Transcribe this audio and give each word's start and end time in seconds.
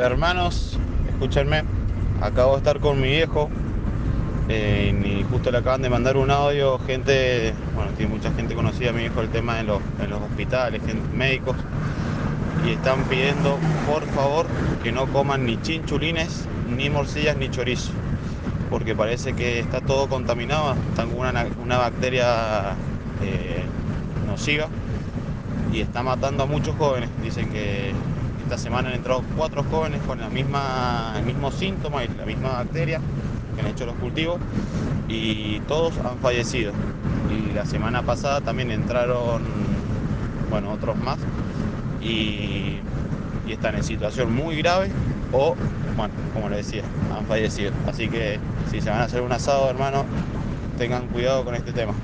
hermanos, 0.00 0.78
escúchenme, 1.08 1.62
acabo 2.22 2.52
de 2.52 2.58
estar 2.58 2.80
con 2.80 3.00
mi 3.00 3.08
viejo 3.08 3.50
eh, 4.48 4.94
y 5.04 5.22
justo 5.30 5.50
le 5.50 5.58
acaban 5.58 5.82
de 5.82 5.90
mandar 5.90 6.16
un 6.16 6.30
audio, 6.30 6.78
gente, 6.80 7.52
bueno, 7.74 7.92
tiene 7.96 8.14
mucha 8.14 8.32
gente 8.32 8.54
conocida, 8.54 8.92
mi 8.92 9.00
viejo, 9.00 9.20
el 9.20 9.28
tema 9.28 9.60
en 9.60 9.66
los, 9.66 9.80
en 10.02 10.10
los 10.10 10.20
hospitales, 10.22 10.80
médicos, 11.14 11.56
y 12.66 12.70
están 12.70 13.04
pidiendo, 13.04 13.58
por 13.86 14.04
favor, 14.06 14.46
que 14.82 14.90
no 14.90 15.06
coman 15.06 15.44
ni 15.44 15.60
chinchulines, 15.60 16.46
ni 16.74 16.88
morcillas, 16.88 17.36
ni 17.36 17.50
chorizo, 17.50 17.92
porque 18.70 18.94
parece 18.94 19.34
que 19.34 19.60
está 19.60 19.80
todo 19.80 20.08
contaminado, 20.08 20.74
está 20.88 21.04
una, 21.04 21.46
una 21.62 21.78
bacteria 21.78 22.74
eh, 23.22 23.62
nociva 24.26 24.68
y 25.72 25.80
está 25.80 26.02
matando 26.02 26.44
a 26.44 26.46
muchos 26.46 26.74
jóvenes. 26.76 27.08
Dicen 27.22 27.50
que 27.50 27.92
esta 28.42 28.58
semana 28.58 28.88
han 28.88 28.96
entrado 28.96 29.22
cuatro 29.36 29.62
jóvenes 29.64 30.00
con 30.06 30.20
la 30.20 30.28
misma, 30.28 31.14
el 31.16 31.24
mismo 31.24 31.50
síntoma 31.50 32.04
y 32.04 32.08
la 32.08 32.26
misma 32.26 32.50
bacteria 32.50 33.00
que 33.54 33.60
han 33.60 33.66
hecho 33.68 33.86
los 33.86 33.96
cultivos 33.96 34.40
y 35.08 35.60
todos 35.60 35.92
han 36.04 36.18
fallecido. 36.18 36.72
Y 37.28 37.52
la 37.52 37.64
semana 37.64 38.02
pasada 38.02 38.40
también 38.40 38.70
entraron, 38.70 39.42
bueno, 40.50 40.72
otros 40.72 40.96
más 40.96 41.18
y, 42.00 42.80
y 43.46 43.52
están 43.52 43.74
en 43.76 43.84
situación 43.84 44.32
muy 44.34 44.56
grave 44.56 44.90
o, 45.32 45.54
bueno, 45.96 46.14
como 46.32 46.48
les 46.48 46.66
decía, 46.66 46.82
han 47.16 47.26
fallecido. 47.26 47.72
Así 47.86 48.08
que 48.08 48.40
si 48.64 48.80
se 48.80 48.90
van 48.90 49.00
a 49.00 49.04
hacer 49.04 49.22
un 49.22 49.32
asado, 49.32 49.68
hermano, 49.70 50.04
tengan 50.76 51.08
cuidado 51.08 51.44
con 51.44 51.54
este 51.54 51.72
tema. 51.72 51.94